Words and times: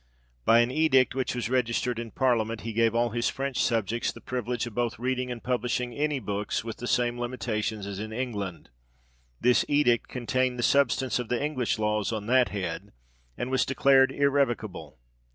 By 0.45 0.61
an 0.61 0.71
edict, 0.71 1.13
which 1.13 1.35
was 1.35 1.47
registered 1.47 1.99
in 1.99 2.09
parlia 2.09 2.43
ment, 2.47 2.61
he 2.61 2.73
gave 2.73 2.95
all 2.95 3.11
his 3.11 3.29
French 3.29 3.61
subjects 3.63 4.11
the 4.11 4.19
privilege 4.19 4.65
of 4.65 4.73
both 4.73 4.97
reading 4.97 5.29
and 5.29 5.43
publishing 5.43 5.93
any 5.93 6.19
books, 6.19 6.63
with 6.63 6.77
the 6.77 6.87
same 6.87 7.19
limitations 7.19 7.85
as 7.85 7.99
in 7.99 8.11
England: 8.11 8.71
this 9.39 9.63
edict 9.67 10.07
contained 10.07 10.57
the 10.57 10.63
substance 10.63 11.19
of 11.19 11.29
the 11.29 11.39
English 11.39 11.77
laws 11.77 12.11
on 12.11 12.25
that 12.25 12.49
head, 12.49 12.93
and 13.37 13.51
was 13.51 13.63
declared 13.63 14.11
irrevocable. 14.11 14.97